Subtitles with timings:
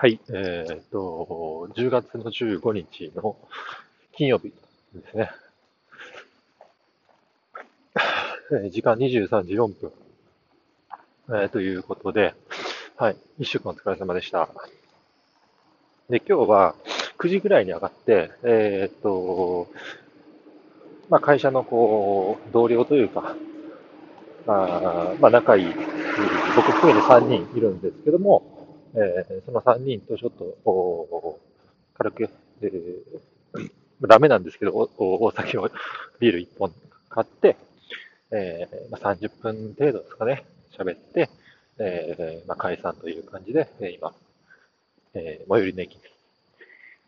[0.00, 3.36] はい、えー、っと、10月の15日の
[4.12, 4.52] 金曜日
[4.94, 5.28] ですね。
[8.70, 9.92] 時間23時4分、
[11.30, 12.36] えー、ということで、
[12.96, 14.48] はい、1週間お疲れ様でした。
[16.08, 16.76] で、今日は
[17.18, 19.66] 9時ぐらいに上がって、えー、っと、
[21.10, 23.34] まあ、会社のこう、同僚というか、
[24.46, 25.74] あまあ、仲いい、
[26.54, 28.57] 僕含めて3人いるんですけども、
[28.94, 31.40] えー、その3人とちょっと、
[31.94, 32.30] 軽く、
[32.62, 33.70] えー、
[34.06, 35.70] ダメなんですけど、おお酒を
[36.20, 36.72] ビール1本
[37.08, 37.56] 買って、
[38.30, 40.44] えー、まあ、30分程度ですかね、
[40.76, 41.30] 喋って、
[41.78, 44.12] えー、まあ、解散という感じで、え今、
[45.14, 46.00] え最寄りの駅に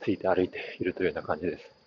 [0.00, 1.80] ついて歩いているというような感じです。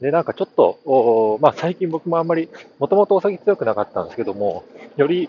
[0.00, 4.64] で、なんかちょっと、おまあ、最近僕もあんまり、もともとお酒強くなかったんですけども、
[4.96, 5.28] より、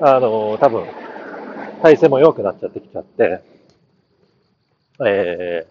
[0.00, 0.84] あの、多分、
[1.82, 3.42] 体勢も弱くなっちゃってきちゃって、
[5.06, 5.66] え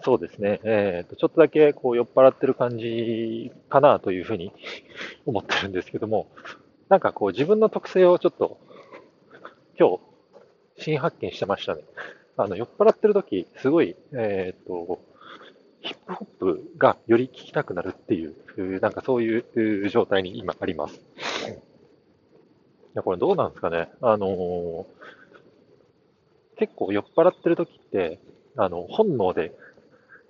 [0.00, 4.52] ー、そうですね、えーと、ちょっとだけこう酔っ払ってる感じかなというふうに
[5.24, 6.28] 思ってるんですけども、
[6.88, 8.58] なんかこう自分の特性をちょっと
[9.78, 9.98] 今
[10.76, 11.82] 日新発見してましたね。
[12.36, 14.98] あの酔っ払ってる時、すごい、えっ、と、
[15.82, 19.38] ヒップホップがより聴きたくなるっていう、なんかそうい
[19.84, 21.00] う状態に今あります。
[22.94, 23.90] や、これどうなんですかね。
[24.00, 24.86] あのー、
[26.64, 28.18] 結構酔っ払ってる時って、
[28.56, 29.52] あの、本能で、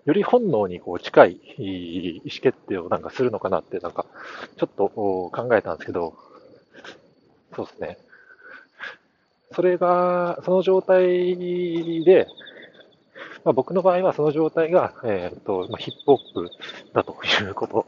[0.05, 4.05] より本能にこう近い意思決定をなんかするのかなって、なんか、
[4.57, 6.15] ちょっと考えたんですけど、
[7.55, 7.99] そうですね。
[9.53, 11.37] それが、その状態
[12.05, 12.27] で、
[13.45, 16.51] まあ、僕の場合はその状態が、えっ、と、まあ、ヒップホップ
[16.93, 17.87] だということ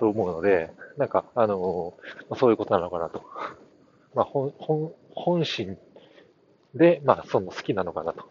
[0.00, 1.94] と思うので、なんか、あの
[2.28, 3.22] まあ、そういうことなのかなと
[4.16, 5.76] まあ、本、本、本心
[6.76, 8.24] で、まあ、その好きなのかなと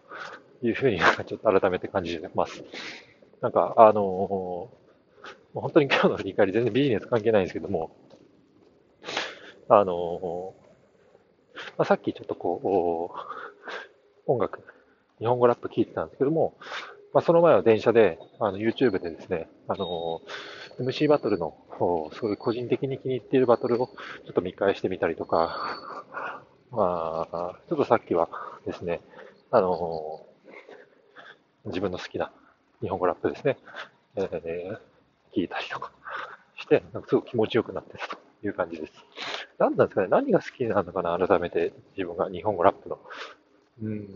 [0.62, 2.64] いうふうに、ちょっと改めて感じてます。
[3.40, 7.96] なんか、あのー、本当に今日の振り返り全然ビジネス関係ないんですけども、
[9.68, 13.12] あのー、まあ、さっきちょっとこ
[14.26, 14.62] う、音楽、
[15.18, 16.56] 日本語ラップ聞いてたんですけども、
[17.12, 21.56] まあ、その前は電車で、あの、YouTube でですね、あのー、MC バトルの
[22.12, 28.28] すごい個人的に気に入っているバトルをちょっと見返してみたりとか、まあ、ちょっとさっきは
[28.66, 29.00] ですね、
[29.50, 30.26] あの、
[31.66, 32.30] 自分の好きな
[32.80, 33.58] 日本語ラップですね、
[34.16, 34.78] えー、
[35.36, 35.92] 聞いたりとか
[36.58, 38.92] して、なんかすごく気持ちよくなってるという感じです。
[39.58, 42.98] 何なんですかね何が好きなのかな改めて自分が日本語ラップの。
[43.82, 44.06] うん。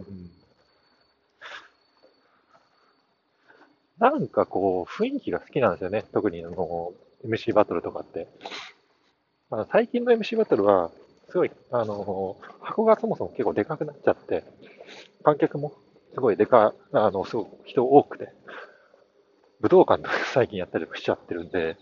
[3.99, 6.05] なんかこう、雰囲気が好きなんですよね。
[6.13, 6.93] 特にあの、
[7.27, 8.29] MC バトルとかって。
[9.51, 10.91] あ最近の MC バトルは、
[11.31, 14.45] すごい、あの、箱がそもそも結構でかくなっちゃって、
[15.25, 15.73] 観客も
[16.15, 18.33] すごいでか、あの、すごく人多くて、
[19.61, 21.77] 武道館とか 最近やったりしちゃってるんで、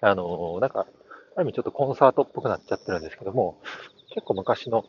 [0.00, 0.86] あの、なんか、
[1.36, 3.60] ある意味ちょっとコンサートっぽくなっちゃってるんですけども、
[4.14, 4.84] 結構昔の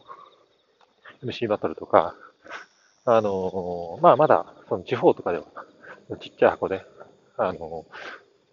[1.24, 2.16] MC バトルとか、
[3.06, 5.46] あの、まあまだ、その地方とかでは、
[6.20, 6.84] ちっちゃい箱で、
[7.38, 7.86] あの、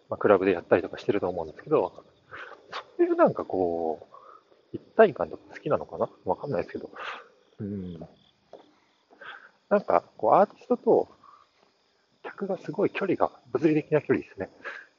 [0.08, 1.92] まあ、クラブでやったりとかしてると思うんですけど、
[2.98, 4.13] そういうなんかこう、
[4.74, 6.10] 一体感とか好きなのかな？
[6.24, 6.90] わかんないですけど、
[7.60, 8.00] うん。
[9.70, 11.08] なんか、こう、アーティストと
[12.22, 14.50] 客がすごい距離が、物理的な距離ですね。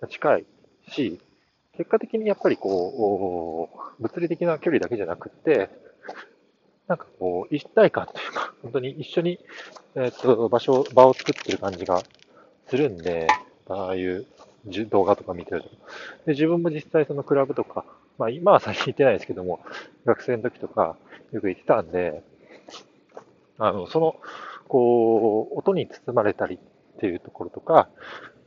[0.10, 0.46] 近い
[0.90, 1.20] し、
[1.78, 3.70] 結果的にやっぱりこ
[4.00, 5.70] う、物理的な距離だけじゃなくて、
[6.88, 9.40] なんかこう、一体感というか、本当に一緒に、
[9.96, 12.02] えっ、と、場所、場を作ってる感じが
[12.68, 13.28] するんで、
[13.68, 14.26] ああいう
[14.90, 15.70] 動画とか見てると。
[16.26, 17.86] で、自分も実際そのクラブとか、
[18.18, 19.60] まあ今は最近行ってないですけども、
[20.06, 20.96] 学生の時とか
[21.32, 22.24] よく行ってたんで、
[23.58, 24.16] あの、その、
[24.68, 27.90] こう、音に包まれたりっていうところとか、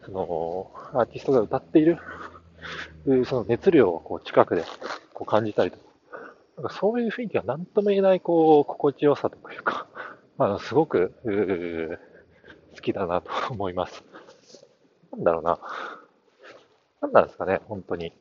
[0.05, 1.99] その、アーティストが歌っている、
[3.27, 4.65] その熱量をこう近くで
[5.15, 5.85] こう感じたりとか、
[6.57, 9.87] なんかそういう雰囲気が何とも言えない、こう、心地よさというか、
[10.37, 11.13] ま あ、すごく、
[12.75, 14.05] 好きだなと思います。
[15.13, 15.59] なんだろうな。
[17.01, 18.13] 何なんですかね、本当に。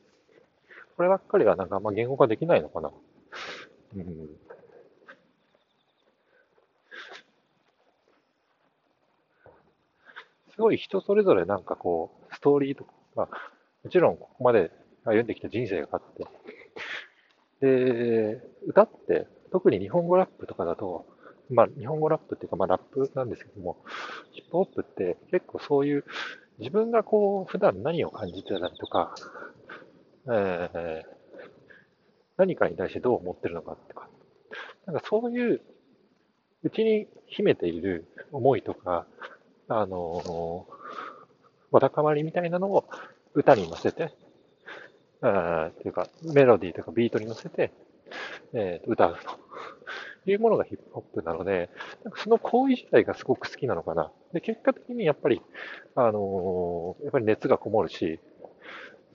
[0.98, 2.90] こればっかりはなんかあんま言語化できないのかな。
[3.94, 4.04] うん。
[10.50, 13.28] すごい人それぞれなんかこう、ストーリーとか、まあ、
[13.84, 14.72] もちろんここまで
[15.04, 16.02] 歩んできた人生があっ
[17.60, 21.06] て、で、歌って、特に日本語ラップとかだと、
[21.48, 23.76] まあ、日本語ラップっていうか、まあ、ラップなんですけども、
[24.32, 26.04] ヒップホップって結構そういう
[26.58, 29.14] 自分がこう、普段何を感じてたりとか、
[30.30, 31.48] えー、
[32.36, 34.08] 何かに対してどう思ってるのかとか、
[34.86, 35.60] なんかそういう
[36.62, 39.06] うちに秘めている思いとか、
[39.68, 40.66] あの、
[41.70, 42.84] わだかまりみたいなのを
[43.34, 44.12] 歌に乗せて、
[45.20, 47.72] あっていうか、メロディーとかビートに乗せて、
[48.52, 49.18] えー、歌う
[50.24, 51.70] というものがヒップホップなので、
[52.04, 54.10] なんかその行為自体がすごく好きなのかな。
[54.32, 55.42] で、結果的にやっぱり、
[55.94, 58.20] あのー、やっぱり熱がこもるし、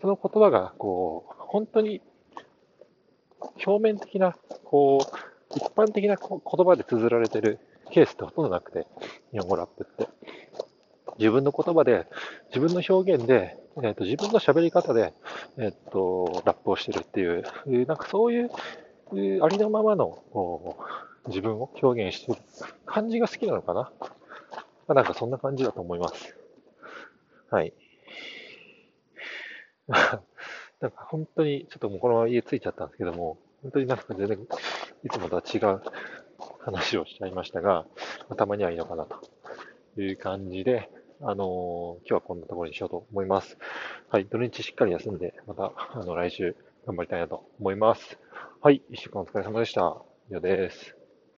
[0.03, 2.01] その言葉が、こう、本当に
[3.65, 4.35] 表面的な、
[4.65, 7.57] こう、一般的な言葉で綴られてる
[7.89, 8.85] ケースってほとんどなくて、
[9.31, 10.09] 日本語ラップって。
[11.19, 12.05] 自分の言葉で、
[12.47, 15.13] 自分の表現で、えーと、自分の喋り方で、
[15.57, 17.45] えーと、ラップをしてるっていう、
[17.87, 18.49] なんかそういう、
[19.41, 20.21] ありのままの
[21.27, 22.39] 自分を表現してる
[22.85, 23.89] 感じが好きなのかな。
[24.93, 26.35] なんかそんな感じだと思います。
[27.49, 27.73] はい。
[30.79, 34.47] なんか本当に、ちょっともうこのまま家着いちゃったんですけども、本当になんか全然
[35.03, 35.81] いつもとは違う
[36.59, 37.85] 話をしちゃいましたが、
[38.29, 40.89] まあ、たまにはいいのかなという感じで、
[41.21, 43.57] あのー、今日はこんなところにしようと思います。
[44.09, 46.55] はい、土日しっかり休んで、また、あの、来週
[46.85, 48.19] 頑張りたいなと思います。
[48.61, 50.01] はい、一週間お疲れ様でした。
[50.29, 51.02] 以上です。